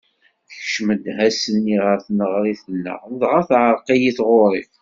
[0.49, 4.63] Tekcem-d ass-nni ɣer tneɣrit-nneɣ, dɣa teɛreq-iyi tɣuri.